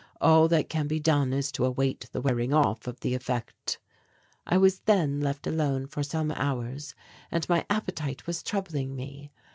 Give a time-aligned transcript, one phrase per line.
[0.19, 3.77] All that can be done is to await the wearing off of the effect."
[4.47, 6.95] I was then left alone for some hours
[7.29, 9.29] and my appetite was troubling me.